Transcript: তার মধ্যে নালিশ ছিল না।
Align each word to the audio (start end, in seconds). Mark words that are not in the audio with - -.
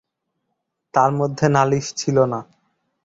তার 0.93 1.11
মধ্যে 1.11 1.45
নালিশ 1.49 1.85
ছিল 1.93 2.17
না। 2.25 2.39